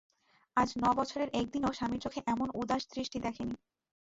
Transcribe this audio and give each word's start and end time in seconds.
আজ 0.57 0.69
ন 0.77 0.83
বছরে 0.97 1.25
একদিনও 1.33 1.71
স্বামীর 1.73 2.03
চোখে 2.05 2.19
এমন 2.27 2.47
উদাস 2.53 2.83
দৃষ্টি 2.93 3.17
দেখি 3.19 3.43
নি। 3.43 3.55